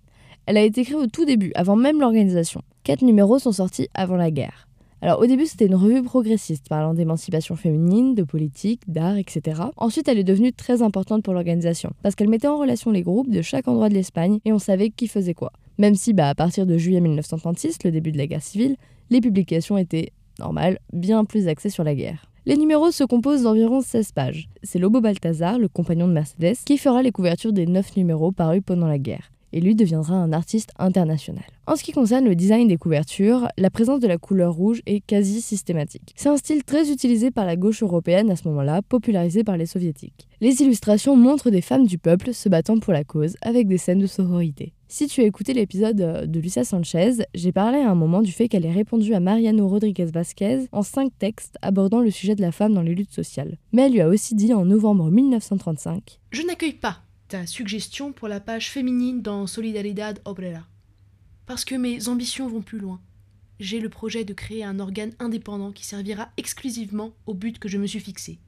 Elle 0.46 0.58
a 0.58 0.62
été 0.62 0.84
créée 0.84 0.96
au 0.96 1.08
tout 1.08 1.25
début, 1.25 1.51
avant 1.56 1.75
même 1.75 2.01
l'organisation. 2.01 2.62
Quatre 2.84 3.01
numéros 3.01 3.39
sont 3.39 3.51
sortis 3.51 3.88
avant 3.94 4.15
la 4.15 4.32
guerre. 4.32 4.66
Alors 5.01 5.19
au 5.19 5.27
début 5.27 5.45
c'était 5.45 5.67
une 5.67 5.75
revue 5.75 6.01
progressiste 6.01 6.67
parlant 6.69 6.93
d'émancipation 6.93 7.55
féminine, 7.55 8.15
de 8.15 8.23
politique, 8.23 8.81
d'art, 8.87 9.17
etc. 9.17 9.61
Ensuite 9.77 10.07
elle 10.07 10.17
est 10.17 10.23
devenue 10.23 10.53
très 10.53 10.81
importante 10.81 11.23
pour 11.23 11.33
l'organisation 11.33 11.91
parce 12.01 12.15
qu'elle 12.15 12.29
mettait 12.29 12.47
en 12.47 12.57
relation 12.57 12.89
les 12.89 13.03
groupes 13.03 13.29
de 13.29 13.41
chaque 13.41 13.67
endroit 13.67 13.89
de 13.89 13.93
l'Espagne 13.93 14.39
et 14.43 14.53
on 14.53 14.59
savait 14.59 14.89
qui 14.89 15.07
faisait 15.07 15.35
quoi. 15.35 15.51
Même 15.77 15.95
si 15.95 16.13
bah, 16.13 16.29
à 16.29 16.35
partir 16.35 16.65
de 16.65 16.77
juillet 16.77 16.99
1936, 16.99 17.77
le 17.83 17.91
début 17.91 18.11
de 18.11 18.17
la 18.17 18.25
guerre 18.25 18.41
civile, 18.41 18.75
les 19.11 19.21
publications 19.21 19.77
étaient 19.77 20.11
normales, 20.39 20.79
bien 20.91 21.25
plus 21.25 21.47
axées 21.47 21.69
sur 21.69 21.83
la 21.83 21.93
guerre. 21.93 22.25
Les 22.47 22.57
numéros 22.57 22.91
se 22.91 23.03
composent 23.03 23.43
d'environ 23.43 23.81
16 23.81 24.13
pages. 24.13 24.49
C'est 24.63 24.79
Lobo 24.79 25.01
Balthazar, 25.01 25.59
le 25.59 25.67
compagnon 25.67 26.07
de 26.07 26.13
Mercedes, 26.13 26.55
qui 26.65 26.77
fera 26.77 27.03
les 27.03 27.11
couvertures 27.11 27.53
des 27.53 27.65
9 27.65 27.97
numéros 27.97 28.31
parus 28.31 28.61
pendant 28.65 28.87
la 28.87 28.97
guerre. 28.97 29.31
Et 29.53 29.61
lui 29.61 29.75
deviendra 29.75 30.15
un 30.15 30.33
artiste 30.33 30.71
international. 30.77 31.45
En 31.67 31.75
ce 31.75 31.83
qui 31.83 31.91
concerne 31.91 32.25
le 32.25 32.35
design 32.35 32.67
des 32.67 32.77
couvertures, 32.77 33.47
la 33.57 33.69
présence 33.69 33.99
de 33.99 34.07
la 34.07 34.17
couleur 34.17 34.53
rouge 34.53 34.81
est 34.85 35.01
quasi 35.01 35.41
systématique. 35.41 36.13
C'est 36.15 36.29
un 36.29 36.37
style 36.37 36.63
très 36.63 36.91
utilisé 36.91 37.29
par 37.29 37.45
la 37.45 37.55
gauche 37.55 37.83
européenne 37.83 38.31
à 38.31 38.35
ce 38.35 38.47
moment-là, 38.47 38.81
popularisé 38.81 39.43
par 39.43 39.57
les 39.57 39.65
soviétiques. 39.65 40.27
Les 40.39 40.61
illustrations 40.61 41.15
montrent 41.15 41.49
des 41.49 41.61
femmes 41.61 41.85
du 41.85 41.97
peuple 41.97 42.33
se 42.33 42.47
battant 42.47 42.79
pour 42.79 42.93
la 42.93 43.03
cause, 43.03 43.35
avec 43.41 43.67
des 43.67 43.77
scènes 43.77 43.99
de 43.99 44.07
sororité. 44.07 44.73
Si 44.89 45.07
tu 45.07 45.19
as 45.19 45.25
écouté 45.25 45.53
l'épisode 45.53 45.99
euh, 45.99 46.25
de 46.25 46.39
Lucia 46.39 46.63
Sanchez, 46.63 47.25
j'ai 47.35 47.51
parlé 47.51 47.79
à 47.79 47.91
un 47.91 47.95
moment 47.95 48.21
du 48.21 48.31
fait 48.31 48.47
qu'elle 48.47 48.65
ait 48.65 48.71
répondu 48.71 49.13
à 49.13 49.19
Mariano 49.19 49.67
Rodriguez 49.67 50.05
Vasquez 50.05 50.67
en 50.71 50.81
cinq 50.81 51.11
textes 51.19 51.57
abordant 51.61 51.99
le 51.99 52.09
sujet 52.09 52.35
de 52.35 52.41
la 52.41 52.53
femme 52.53 52.73
dans 52.73 52.81
les 52.81 52.95
luttes 52.95 53.11
sociales. 53.11 53.57
Mais 53.73 53.81
elle 53.81 53.91
lui 53.91 54.01
a 54.01 54.07
aussi 54.07 54.33
dit 54.33 54.53
en 54.53 54.63
novembre 54.63 55.11
1935 55.11 56.19
Je 56.31 56.43
n'accueille 56.43 56.71
pas 56.71 56.99
ta 57.27 57.46
suggestion 57.46 58.13
pour 58.13 58.27
la 58.27 58.39
page 58.39 58.69
féminine 58.72 59.22
dans 59.22 59.48
Solidaridad 59.48 60.19
Obrera. 60.25 60.65
Parce 61.46 61.65
que 61.65 61.75
mes 61.75 62.07
ambitions 62.07 62.48
vont 62.48 62.62
plus 62.62 62.79
loin. 62.79 63.00
J'ai 63.60 63.79
le 63.79 63.89
projet 63.89 64.24
de 64.24 64.34
créer 64.34 64.63
un 64.63 64.79
organe 64.79 65.13
indépendant 65.19 65.72
qui 65.72 65.86
servira 65.86 66.29
exclusivement 66.38 67.12
au 67.25 67.34
but 67.34 67.60
que 67.60 67.67
je 67.67 67.77
me 67.77 67.88
suis 67.88 68.00
fixé. 68.00 68.39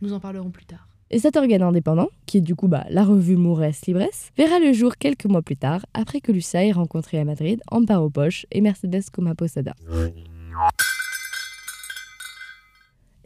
Nous 0.00 0.12
en 0.12 0.20
parlerons 0.20 0.50
plus 0.50 0.64
tard. 0.64 0.88
Et 1.10 1.18
cet 1.18 1.36
organe 1.36 1.62
indépendant, 1.62 2.08
qui 2.26 2.38
est 2.38 2.40
du 2.40 2.56
coup 2.56 2.66
bah, 2.66 2.86
la 2.88 3.04
revue 3.04 3.36
Moures 3.36 3.70
Libres, 3.86 4.08
verra 4.36 4.58
le 4.58 4.72
jour 4.72 4.96
quelques 4.96 5.26
mois 5.26 5.42
plus 5.42 5.56
tard, 5.56 5.84
après 5.92 6.20
que 6.20 6.32
Lucia 6.32 6.64
ait 6.64 6.72
rencontré 6.72 7.18
à 7.18 7.24
Madrid 7.24 7.60
Amparo 7.70 8.10
Poche 8.10 8.46
et 8.50 8.60
Mercedes 8.60 9.04
Coma 9.12 9.34
Posada. 9.34 9.74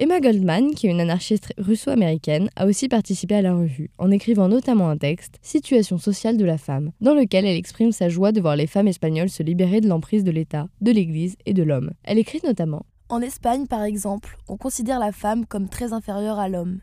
Emma 0.00 0.20
Goldman, 0.20 0.76
qui 0.76 0.86
est 0.86 0.92
une 0.92 1.00
anarchiste 1.00 1.52
russo-américaine, 1.58 2.50
a 2.54 2.66
aussi 2.66 2.86
participé 2.86 3.34
à 3.34 3.42
la 3.42 3.52
revue, 3.52 3.90
en 3.98 4.12
écrivant 4.12 4.46
notamment 4.46 4.88
un 4.88 4.96
texte, 4.96 5.40
Situation 5.42 5.98
sociale 5.98 6.36
de 6.36 6.44
la 6.44 6.56
femme, 6.56 6.92
dans 7.00 7.14
lequel 7.14 7.44
elle 7.44 7.56
exprime 7.56 7.90
sa 7.90 8.08
joie 8.08 8.30
de 8.30 8.40
voir 8.40 8.54
les 8.54 8.68
femmes 8.68 8.86
espagnoles 8.86 9.28
se 9.28 9.42
libérer 9.42 9.80
de 9.80 9.88
l'emprise 9.88 10.22
de 10.22 10.30
l'État, 10.30 10.68
de 10.80 10.92
l'Église 10.92 11.34
et 11.46 11.52
de 11.52 11.64
l'homme. 11.64 11.90
Elle 12.04 12.18
écrit 12.18 12.40
notamment 12.44 12.86
En 13.08 13.20
Espagne, 13.20 13.66
par 13.66 13.82
exemple, 13.82 14.38
on 14.46 14.56
considère 14.56 15.00
la 15.00 15.10
femme 15.10 15.46
comme 15.46 15.68
très 15.68 15.92
inférieure 15.92 16.38
à 16.38 16.48
l'homme, 16.48 16.78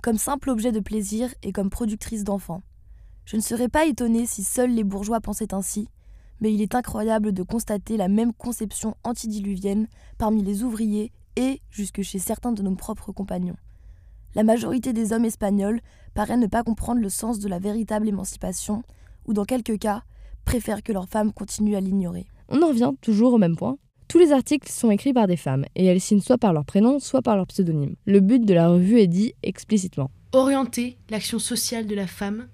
comme 0.00 0.16
simple 0.16 0.48
objet 0.48 0.70
de 0.70 0.78
plaisir 0.78 1.34
et 1.42 1.50
comme 1.50 1.70
productrice 1.70 2.22
d'enfants. 2.22 2.62
Je 3.24 3.34
ne 3.34 3.42
serais 3.42 3.68
pas 3.68 3.86
étonnée 3.86 4.26
si 4.26 4.44
seuls 4.44 4.72
les 4.72 4.84
bourgeois 4.84 5.20
pensaient 5.20 5.54
ainsi, 5.54 5.88
mais 6.40 6.54
il 6.54 6.62
est 6.62 6.76
incroyable 6.76 7.32
de 7.32 7.42
constater 7.42 7.96
la 7.96 8.06
même 8.06 8.32
conception 8.32 8.94
antidiluvienne 9.02 9.88
parmi 10.18 10.44
les 10.44 10.62
ouvriers 10.62 11.10
et 11.36 11.60
jusque 11.70 12.02
chez 12.02 12.18
certains 12.18 12.52
de 12.52 12.62
nos 12.62 12.74
propres 12.74 13.12
compagnons. 13.12 13.56
La 14.34 14.44
majorité 14.44 14.92
des 14.92 15.12
hommes 15.12 15.24
espagnols 15.24 15.80
paraît 16.14 16.36
ne 16.36 16.46
pas 16.46 16.62
comprendre 16.62 17.00
le 17.00 17.08
sens 17.08 17.38
de 17.40 17.48
la 17.48 17.58
véritable 17.58 18.08
émancipation, 18.08 18.82
ou 19.26 19.32
dans 19.32 19.44
quelques 19.44 19.78
cas, 19.78 20.02
préfèrent 20.44 20.82
que 20.82 20.92
leurs 20.92 21.08
femmes 21.08 21.32
continuent 21.32 21.76
à 21.76 21.80
l'ignorer. 21.80 22.26
On 22.48 22.62
en 22.62 22.68
revient 22.68 22.92
toujours 23.00 23.34
au 23.34 23.38
même 23.38 23.56
point. 23.56 23.78
Tous 24.08 24.18
les 24.18 24.32
articles 24.32 24.70
sont 24.70 24.90
écrits 24.90 25.12
par 25.12 25.26
des 25.26 25.36
femmes, 25.36 25.64
et 25.76 25.86
elles 25.86 26.00
signent 26.00 26.20
soit 26.20 26.38
par 26.38 26.52
leur 26.52 26.64
prénom, 26.64 26.98
soit 26.98 27.22
par 27.22 27.36
leur 27.36 27.46
pseudonyme. 27.46 27.94
Le 28.06 28.20
but 28.20 28.44
de 28.44 28.54
la 28.54 28.68
revue 28.68 28.98
est 28.98 29.06
dit 29.06 29.34
explicitement. 29.42 30.10
Orienter 30.32 30.98
l'action 31.10 31.38
sociale 31.38 31.86
de 31.86 31.94
la 31.94 32.06
femme 32.06 32.48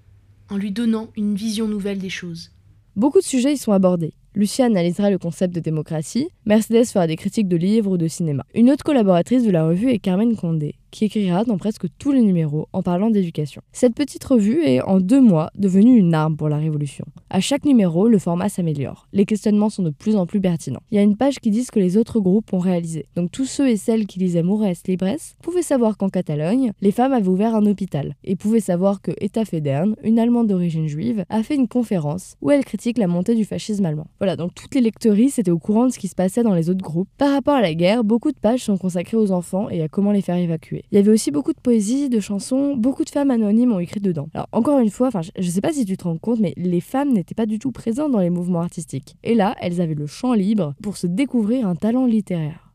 en 0.49 0.57
lui 0.57 0.71
donnant 0.71 1.09
une 1.15 1.35
vision 1.35 1.67
nouvelle 1.67 1.99
des 1.99 2.09
choses. 2.09 2.51
Beaucoup 2.95 3.19
de 3.19 3.25
sujets 3.25 3.53
y 3.53 3.57
sont 3.57 3.71
abordés. 3.71 4.13
Lucia 4.33 4.65
analysera 4.65 5.09
le 5.09 5.17
concept 5.17 5.53
de 5.53 5.59
démocratie, 5.59 6.29
Mercedes 6.47 6.85
fera 6.85 7.07
des 7.07 7.17
critiques 7.17 7.49
de 7.49 7.57
livres 7.57 7.91
ou 7.91 7.97
de 7.97 8.07
cinéma. 8.07 8.45
Une 8.55 8.71
autre 8.71 8.85
collaboratrice 8.85 9.43
de 9.43 9.51
la 9.51 9.65
revue 9.65 9.89
est 9.89 9.99
Carmen 9.99 10.33
Condé, 10.37 10.75
qui 10.91 11.03
écrira 11.03 11.43
dans 11.43 11.57
presque 11.57 11.87
tous 11.99 12.13
les 12.13 12.21
numéros 12.21 12.69
en 12.71 12.81
parlant 12.81 13.09
d'éducation. 13.09 13.61
Cette 13.73 13.95
petite 13.95 14.23
revue 14.23 14.63
est 14.63 14.81
en 14.81 15.01
deux 15.01 15.19
mois 15.19 15.49
devenue 15.55 15.97
une 15.97 16.13
arme 16.13 16.37
pour 16.37 16.47
la 16.47 16.55
Révolution. 16.55 17.03
À 17.29 17.41
chaque 17.41 17.65
numéro, 17.65 18.07
le 18.07 18.17
format 18.17 18.47
s'améliore. 18.47 19.09
Les 19.11 19.25
questionnements 19.25 19.69
sont 19.69 19.83
de 19.83 19.89
plus 19.89 20.15
en 20.15 20.25
plus 20.25 20.39
pertinents. 20.39 20.79
Il 20.89 20.95
y 20.95 20.99
a 20.99 21.03
une 21.03 21.17
page 21.17 21.39
qui 21.39 21.51
dit 21.51 21.65
ce 21.65 21.71
que 21.71 21.81
les 21.81 21.97
autres 21.97 22.21
groupes 22.21 22.53
ont 22.53 22.59
réalisé. 22.59 23.07
Donc 23.17 23.29
tous 23.29 23.45
ceux 23.45 23.67
et 23.67 23.75
celles 23.75 24.05
qui 24.05 24.19
lisaient 24.19 24.41
Moures 24.41 24.71
Libres 24.87 25.17
pouvaient 25.41 25.61
savoir 25.61 25.97
qu'en 25.97 26.07
Catalogne, 26.07 26.71
les 26.79 26.93
femmes 26.93 27.11
avaient 27.11 27.27
ouvert 27.27 27.55
un 27.55 27.65
hôpital 27.65 28.15
et 28.23 28.37
pouvaient 28.37 28.61
savoir 28.61 29.01
que 29.01 29.11
Etta 29.19 29.43
Federn, 29.43 29.97
une 30.01 30.17
Allemande 30.17 30.47
d'origine 30.47 30.87
juive, 30.87 31.25
a 31.27 31.43
fait 31.43 31.55
une 31.55 31.67
conférence 31.67 32.35
où 32.41 32.51
elle 32.51 32.63
critique 32.63 32.97
la 32.97 33.07
montée 33.07 33.35
du 33.35 33.43
fascisme 33.43 33.85
allemand. 33.85 34.07
Voilà, 34.19 34.37
donc 34.37 34.55
toutes 34.55 34.75
les 34.75 34.81
lectrices 34.81 35.39
étaient 35.39 35.51
au 35.51 35.59
courant 35.59 35.87
de 35.87 35.91
ce 35.91 35.99
qui 35.99 36.07
se 36.07 36.15
passait 36.15 36.36
dans 36.43 36.53
les 36.53 36.69
autres 36.69 36.83
groupes. 36.83 37.09
Par 37.17 37.31
rapport 37.31 37.55
à 37.55 37.61
la 37.61 37.73
guerre, 37.73 38.03
beaucoup 38.03 38.31
de 38.31 38.39
pages 38.39 38.63
sont 38.63 38.77
consacrées 38.77 39.17
aux 39.17 39.31
enfants 39.31 39.69
et 39.69 39.81
à 39.81 39.87
comment 39.87 40.11
les 40.11 40.21
faire 40.21 40.35
évacuer. 40.35 40.83
Il 40.91 40.95
y 40.95 40.99
avait 40.99 41.11
aussi 41.11 41.31
beaucoup 41.31 41.53
de 41.53 41.59
poésie, 41.59 42.09
de 42.09 42.19
chansons, 42.19 42.75
beaucoup 42.75 43.03
de 43.03 43.09
femmes 43.09 43.31
anonymes 43.31 43.73
ont 43.73 43.79
écrit 43.79 43.99
dedans. 43.99 44.29
Alors 44.33 44.47
encore 44.51 44.79
une 44.79 44.89
fois, 44.89 45.09
je, 45.21 45.31
je 45.37 45.49
sais 45.49 45.61
pas 45.61 45.73
si 45.73 45.85
tu 45.85 45.97
te 45.97 46.03
rends 46.03 46.17
compte, 46.17 46.39
mais 46.39 46.53
les 46.57 46.81
femmes 46.81 47.13
n'étaient 47.13 47.35
pas 47.35 47.45
du 47.45 47.59
tout 47.59 47.71
présentes 47.71 48.11
dans 48.11 48.19
les 48.19 48.29
mouvements 48.29 48.61
artistiques. 48.61 49.15
Et 49.23 49.35
là, 49.35 49.55
elles 49.61 49.81
avaient 49.81 49.93
le 49.93 50.07
champ 50.07 50.33
libre 50.33 50.73
pour 50.81 50.97
se 50.97 51.07
découvrir 51.07 51.67
un 51.67 51.75
talent 51.75 52.05
littéraire. 52.05 52.67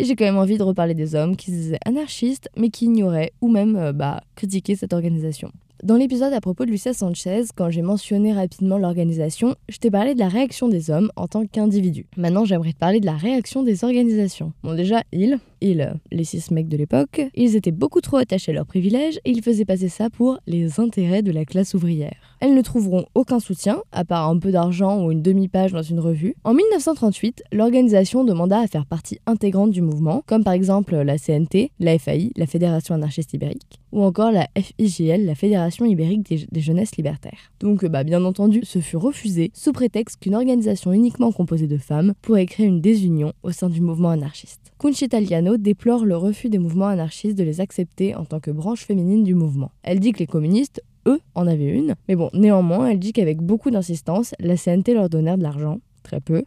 Et 0.00 0.04
j'ai 0.04 0.14
quand 0.14 0.24
même 0.24 0.38
envie 0.38 0.58
de 0.58 0.62
reparler 0.62 0.94
des 0.94 1.16
hommes 1.16 1.34
qui 1.34 1.50
se 1.50 1.56
disaient 1.56 1.80
anarchistes, 1.84 2.48
mais 2.56 2.70
qui 2.70 2.84
ignoraient 2.84 3.32
ou 3.40 3.48
même 3.48 3.74
euh, 3.74 3.92
bah, 3.92 4.22
critiquaient 4.36 4.76
cette 4.76 4.92
organisation. 4.92 5.50
Dans 5.84 5.96
l'épisode 5.96 6.32
à 6.32 6.40
propos 6.40 6.64
de 6.64 6.72
Lucia 6.72 6.92
Sanchez, 6.92 7.44
quand 7.54 7.70
j'ai 7.70 7.82
mentionné 7.82 8.32
rapidement 8.32 8.78
l'organisation, 8.78 9.54
je 9.68 9.78
t'ai 9.78 9.92
parlé 9.92 10.14
de 10.14 10.18
la 10.18 10.26
réaction 10.26 10.66
des 10.66 10.90
hommes 10.90 11.12
en 11.14 11.28
tant 11.28 11.46
qu'individus. 11.46 12.06
Maintenant, 12.16 12.44
j'aimerais 12.44 12.72
te 12.72 12.78
parler 12.78 12.98
de 12.98 13.06
la 13.06 13.16
réaction 13.16 13.62
des 13.62 13.84
organisations. 13.84 14.52
Bon, 14.64 14.74
déjà, 14.74 15.04
ils, 15.12 15.38
ils, 15.60 15.94
les 16.10 16.24
six 16.24 16.50
mecs 16.50 16.68
de 16.68 16.76
l'époque, 16.76 17.22
ils 17.34 17.56
étaient 17.56 17.70
beaucoup 17.70 18.00
trop 18.00 18.16
attachés 18.16 18.52
à 18.52 18.54
leurs 18.54 18.66
privilèges 18.66 19.18
et 19.24 19.30
ils 19.30 19.42
faisaient 19.42 19.64
passer 19.64 19.88
ça 19.88 20.10
pour 20.10 20.38
les 20.46 20.80
intérêts 20.80 21.22
de 21.22 21.32
la 21.32 21.44
classe 21.44 21.74
ouvrière. 21.74 22.16
Elles 22.40 22.54
ne 22.54 22.62
trouveront 22.62 23.06
aucun 23.14 23.40
soutien, 23.40 23.82
à 23.90 24.04
part 24.04 24.28
un 24.28 24.38
peu 24.38 24.52
d'argent 24.52 25.04
ou 25.04 25.10
une 25.10 25.22
demi-page 25.22 25.72
dans 25.72 25.82
une 25.82 25.98
revue. 25.98 26.36
En 26.44 26.54
1938, 26.54 27.42
l'organisation 27.52 28.24
demanda 28.24 28.60
à 28.60 28.66
faire 28.66 28.86
partie 28.86 29.18
intégrante 29.26 29.70
du 29.70 29.82
mouvement, 29.82 30.22
comme 30.26 30.44
par 30.44 30.52
exemple 30.52 30.94
la 30.96 31.18
CNT, 31.18 31.72
la 31.80 31.98
FAI, 31.98 32.30
la 32.36 32.46
Fédération 32.46 32.94
anarchiste 32.94 33.34
ibérique, 33.34 33.80
ou 33.92 34.02
encore 34.02 34.30
la 34.30 34.46
FIGL, 34.56 35.24
la 35.24 35.34
Fédération 35.34 35.84
ibérique 35.84 36.48
des, 36.50 36.60
jeunesses 36.60 36.96
libertaires. 36.96 37.52
Donc, 37.60 37.84
bah, 37.86 38.04
bien 38.04 38.24
entendu, 38.24 38.60
ce 38.64 38.78
fut 38.78 38.96
refusé 38.96 39.50
sous 39.54 39.72
prétexte 39.72 40.20
qu'une 40.20 40.34
organisation 40.34 40.92
uniquement 40.92 41.32
composée 41.32 41.66
de 41.66 41.78
femmes 41.78 42.14
pourrait 42.22 42.46
créer 42.46 42.66
une 42.66 42.80
désunion 42.80 43.32
au 43.42 43.50
sein 43.50 43.68
du 43.68 43.80
mouvement 43.80 44.10
anarchiste. 44.10 44.67
Conchita 44.78 45.18
Liano 45.18 45.56
déplore 45.56 46.04
le 46.04 46.16
refus 46.16 46.50
des 46.50 46.58
mouvements 46.58 46.86
anarchistes 46.86 47.36
de 47.36 47.42
les 47.42 47.60
accepter 47.60 48.14
en 48.14 48.24
tant 48.24 48.38
que 48.38 48.52
branche 48.52 48.84
féminine 48.84 49.24
du 49.24 49.34
mouvement. 49.34 49.72
Elle 49.82 49.98
dit 49.98 50.12
que 50.12 50.20
les 50.20 50.28
communistes, 50.28 50.80
eux, 51.08 51.18
en 51.34 51.48
avaient 51.48 51.74
une, 51.76 51.96
mais 52.06 52.14
bon, 52.14 52.30
néanmoins, 52.32 52.86
elle 52.86 53.00
dit 53.00 53.12
qu'avec 53.12 53.38
beaucoup 53.38 53.72
d'insistance, 53.72 54.36
la 54.38 54.56
CNT 54.56 54.94
leur 54.94 55.08
donnèrent 55.08 55.36
de 55.36 55.42
l'argent, 55.42 55.80
très 56.04 56.20
peu, 56.20 56.44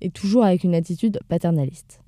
et 0.00 0.10
toujours 0.10 0.44
avec 0.44 0.62
une 0.62 0.76
attitude 0.76 1.18
paternaliste. 1.26 2.00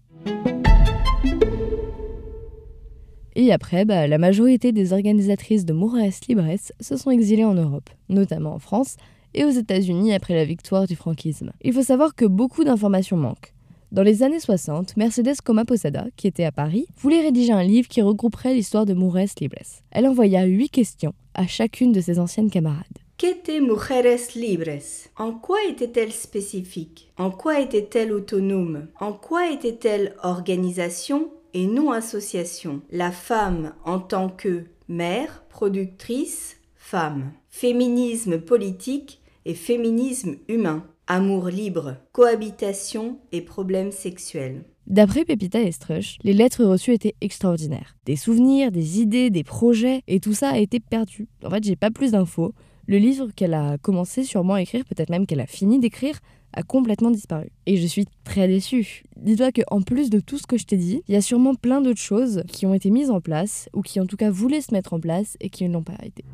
Et 3.35 3.53
après, 3.53 3.85
bah, 3.85 4.07
la 4.07 4.19
majorité 4.19 4.71
des 4.71 4.93
organisatrices 4.93 5.65
de 5.65 5.73
Moures 5.73 5.97
Libres 6.29 6.55
se 6.79 6.97
sont 6.97 7.11
exilées 7.11 7.45
en 7.45 7.55
Europe, 7.55 7.91
notamment 8.09 8.55
en 8.55 8.61
France 8.61 8.97
et 9.35 9.45
aux 9.45 9.51
États-Unis 9.51 10.15
après 10.15 10.37
la 10.37 10.45
victoire 10.45 10.87
du 10.87 10.95
franquisme. 10.95 11.51
Il 11.63 11.73
faut 11.73 11.83
savoir 11.83 12.15
que 12.15 12.27
beaucoup 12.27 12.63
d'informations 12.63 13.17
manquent. 13.17 13.54
Dans 13.95 14.03
les 14.03 14.25
années 14.25 14.41
60, 14.41 14.97
Mercedes 14.97 15.37
Coma 15.45 15.65
Posada, 15.65 16.07
qui 16.17 16.27
était 16.27 16.43
à 16.43 16.51
Paris, 16.51 16.89
voulait 16.97 17.21
rédiger 17.21 17.53
un 17.53 17.63
livre 17.63 17.87
qui 17.87 18.03
regrouperait 18.03 18.53
l'histoire 18.53 18.87
de 18.87 18.93
Moures 18.93 19.19
Libres. 19.41 19.83
Elle 19.93 20.09
envoya 20.09 20.43
huit 20.47 20.69
questions 20.69 21.15
à 21.33 21.47
chacune 21.47 21.93
de 21.93 22.01
ses 22.01 22.19
anciennes 22.19 22.51
camarades. 22.51 22.83
Qu'étaient 23.19 23.61
Mujeres 23.61 24.35
Libres? 24.35 25.07
En 25.17 25.31
quoi 25.31 25.59
était-elle 25.69 26.11
spécifique? 26.11 27.13
En 27.19 27.31
quoi 27.31 27.61
était-elle 27.61 28.13
autonome? 28.13 28.89
En 28.99 29.13
quoi 29.13 29.49
était-elle 29.53 30.17
organisation 30.25 31.31
et 31.53 31.69
non-association. 31.69 32.83
La 32.91 33.13
femme 33.13 33.75
en 33.85 34.01
tant 34.01 34.29
que 34.29 34.65
mère, 34.89 35.45
productrice, 35.51 36.57
femme. 36.75 37.31
Féminisme 37.49 38.41
politique 38.41 39.21
et 39.45 39.55
féminisme 39.55 40.35
humain. 40.49 40.85
Amour 41.07 41.49
libre, 41.49 41.97
cohabitation 42.13 43.19
et 43.31 43.43
problèmes 43.43 43.93
sexuels. 43.93 44.65
D'après 44.87 45.27
Pepita 45.27 45.61
Estruch, 45.61 46.17
les 46.23 46.33
lettres 46.33 46.65
reçues 46.65 46.95
étaient 46.95 47.15
extraordinaires. 47.21 47.95
Des 48.07 48.17
souvenirs, 48.17 48.73
des 48.73 49.01
idées, 49.01 49.29
des 49.29 49.45
projets, 49.45 50.01
et 50.09 50.19
tout 50.19 50.33
ça 50.33 50.49
a 50.49 50.57
été 50.57 50.81
perdu. 50.81 51.29
En 51.45 51.51
fait, 51.51 51.63
j'ai 51.63 51.77
pas 51.77 51.91
plus 51.91 52.13
d'infos. 52.13 52.55
Le 52.87 52.97
livre 52.97 53.29
qu'elle 53.37 53.53
a 53.53 53.77
commencé 53.77 54.25
sûrement 54.25 54.55
à 54.55 54.63
écrire, 54.63 54.87
peut-être 54.87 55.11
même 55.11 55.27
qu'elle 55.27 55.41
a 55.41 55.47
fini 55.47 55.79
d'écrire, 55.79 56.21
a 56.55 56.63
complètement 56.63 57.11
disparu. 57.11 57.51
Et 57.67 57.77
je 57.77 57.87
suis 57.87 58.07
très 58.25 58.49
déçue. 58.49 59.03
Dis-toi 59.17 59.53
qu'en 59.53 59.83
plus 59.83 60.09
de 60.09 60.21
tout 60.21 60.39
ce 60.39 60.47
que 60.47 60.57
je 60.57 60.65
t'ai 60.65 60.79
dit, 60.79 61.03
il 61.07 61.13
y 61.13 61.19
a 61.19 61.23
sûrement 61.23 61.55
plein 61.55 61.83
d'autres 61.83 62.01
choses 62.01 62.45
qui 62.49 62.65
ont 62.65 62.73
été 62.73 62.89
mises 62.89 63.11
en 63.11 63.21
place, 63.21 63.69
ou 63.75 63.83
qui 63.83 64.01
en 64.01 64.07
tout 64.07 64.17
cas 64.17 64.31
voulaient 64.31 64.63
se 64.63 64.73
mettre 64.73 64.95
en 64.95 65.01
place 65.01 65.37
et 65.43 65.51
qui 65.51 65.69
ne 65.69 65.75
l'ont 65.75 65.83
pas 65.83 65.99
été. 66.03 66.25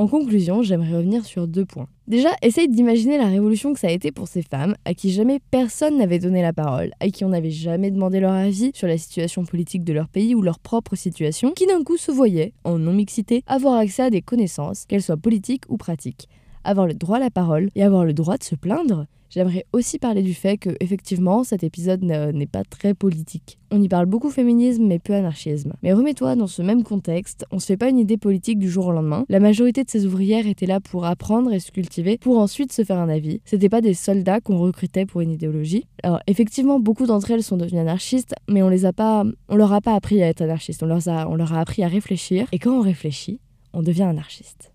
En 0.00 0.06
conclusion, 0.06 0.62
j'aimerais 0.62 0.96
revenir 0.96 1.26
sur 1.26 1.46
deux 1.46 1.66
points. 1.66 1.86
Déjà, 2.06 2.30
essaye 2.40 2.70
d'imaginer 2.70 3.18
la 3.18 3.26
révolution 3.26 3.74
que 3.74 3.78
ça 3.78 3.88
a 3.88 3.90
été 3.90 4.12
pour 4.12 4.28
ces 4.28 4.40
femmes, 4.40 4.74
à 4.86 4.94
qui 4.94 5.12
jamais 5.12 5.40
personne 5.50 5.98
n'avait 5.98 6.18
donné 6.18 6.40
la 6.40 6.54
parole, 6.54 6.92
à 7.00 7.10
qui 7.10 7.22
on 7.22 7.28
n'avait 7.28 7.50
jamais 7.50 7.90
demandé 7.90 8.18
leur 8.18 8.32
avis 8.32 8.70
sur 8.72 8.88
la 8.88 8.96
situation 8.96 9.44
politique 9.44 9.84
de 9.84 9.92
leur 9.92 10.08
pays 10.08 10.34
ou 10.34 10.40
leur 10.40 10.58
propre 10.58 10.96
situation, 10.96 11.50
qui 11.50 11.66
d'un 11.66 11.84
coup 11.84 11.98
se 11.98 12.10
voyaient, 12.10 12.54
en 12.64 12.78
non-mixité, 12.78 13.42
avoir 13.46 13.74
accès 13.74 14.04
à 14.04 14.08
des 14.08 14.22
connaissances, 14.22 14.86
qu'elles 14.86 15.02
soient 15.02 15.18
politiques 15.18 15.64
ou 15.68 15.76
pratiques 15.76 16.30
avoir 16.64 16.86
le 16.86 16.94
droit 16.94 17.16
à 17.16 17.20
la 17.20 17.30
parole 17.30 17.70
et 17.74 17.82
avoir 17.82 18.04
le 18.04 18.12
droit 18.12 18.36
de 18.36 18.44
se 18.44 18.54
plaindre. 18.54 19.06
J'aimerais 19.30 19.64
aussi 19.72 20.00
parler 20.00 20.22
du 20.22 20.34
fait 20.34 20.58
que, 20.58 20.70
effectivement, 20.80 21.44
cet 21.44 21.62
épisode 21.62 22.02
n'est 22.02 22.46
pas 22.48 22.64
très 22.64 22.94
politique. 22.94 23.58
On 23.70 23.80
y 23.80 23.88
parle 23.88 24.06
beaucoup 24.06 24.28
féminisme 24.28 24.84
mais 24.84 24.98
peu 24.98 25.14
anarchisme. 25.14 25.74
Mais 25.84 25.92
remets-toi 25.92 26.34
dans 26.34 26.48
ce 26.48 26.62
même 26.62 26.82
contexte, 26.82 27.46
on 27.52 27.60
se 27.60 27.66
fait 27.66 27.76
pas 27.76 27.88
une 27.88 27.98
idée 27.98 28.16
politique 28.16 28.58
du 28.58 28.68
jour 28.68 28.86
au 28.86 28.92
lendemain. 28.92 29.24
La 29.28 29.38
majorité 29.38 29.84
de 29.84 29.90
ces 29.90 30.04
ouvrières 30.04 30.48
étaient 30.48 30.66
là 30.66 30.80
pour 30.80 31.04
apprendre 31.04 31.52
et 31.52 31.60
se 31.60 31.70
cultiver, 31.70 32.18
pour 32.18 32.40
ensuite 32.40 32.72
se 32.72 32.82
faire 32.82 32.98
un 32.98 33.08
avis. 33.08 33.40
C'était 33.44 33.68
pas 33.68 33.80
des 33.80 33.94
soldats 33.94 34.40
qu'on 34.40 34.58
recrutait 34.58 35.06
pour 35.06 35.20
une 35.20 35.30
idéologie. 35.30 35.86
Alors 36.02 36.18
effectivement, 36.26 36.80
beaucoup 36.80 37.06
d'entre 37.06 37.30
elles 37.30 37.44
sont 37.44 37.56
devenues 37.56 37.78
anarchistes, 37.78 38.34
mais 38.48 38.64
on 38.64 38.68
les 38.68 38.84
a 38.84 38.92
pas, 38.92 39.24
on 39.48 39.54
leur 39.54 39.72
a 39.72 39.80
pas 39.80 39.94
appris 39.94 40.20
à 40.24 40.26
être 40.26 40.42
anarchistes. 40.42 40.82
On 40.82 40.86
leur 40.86 41.06
a, 41.06 41.28
on 41.28 41.36
leur 41.36 41.52
a 41.52 41.60
appris 41.60 41.84
à 41.84 41.88
réfléchir. 41.88 42.48
Et 42.50 42.58
quand 42.58 42.76
on 42.76 42.82
réfléchit, 42.82 43.38
on 43.72 43.82
devient 43.84 44.02
anarchiste. 44.02 44.72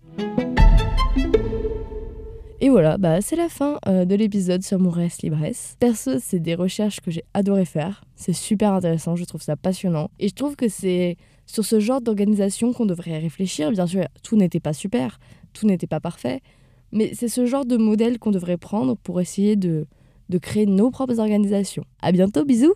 Et 2.66 2.68
voilà, 2.68 2.98
bah, 2.98 3.20
c'est 3.20 3.36
la 3.36 3.48
fin 3.48 3.78
euh, 3.86 4.04
de 4.04 4.16
l'épisode 4.16 4.64
sur 4.64 4.80
mon 4.80 4.90
res 4.90 5.22
libres. 5.22 5.38
Perso, 5.78 6.18
c'est 6.18 6.40
des 6.40 6.56
recherches 6.56 6.98
que 6.98 7.12
j'ai 7.12 7.22
adoré 7.32 7.64
faire. 7.64 8.02
C'est 8.16 8.32
super 8.32 8.72
intéressant, 8.72 9.14
je 9.14 9.24
trouve 9.24 9.40
ça 9.40 9.54
passionnant. 9.54 10.10
Et 10.18 10.26
je 10.26 10.34
trouve 10.34 10.56
que 10.56 10.66
c'est 10.66 11.16
sur 11.46 11.64
ce 11.64 11.78
genre 11.78 12.00
d'organisation 12.00 12.72
qu'on 12.72 12.84
devrait 12.84 13.18
réfléchir. 13.18 13.70
Bien 13.70 13.86
sûr, 13.86 14.02
tout 14.24 14.34
n'était 14.34 14.58
pas 14.58 14.72
super, 14.72 15.20
tout 15.52 15.64
n'était 15.64 15.86
pas 15.86 16.00
parfait. 16.00 16.40
Mais 16.90 17.12
c'est 17.14 17.28
ce 17.28 17.46
genre 17.46 17.66
de 17.66 17.76
modèle 17.76 18.18
qu'on 18.18 18.32
devrait 18.32 18.56
prendre 18.56 18.96
pour 18.96 19.20
essayer 19.20 19.54
de, 19.54 19.86
de 20.28 20.38
créer 20.38 20.66
nos 20.66 20.90
propres 20.90 21.20
organisations. 21.20 21.84
À 22.02 22.10
bientôt, 22.10 22.44
bisous 22.44 22.74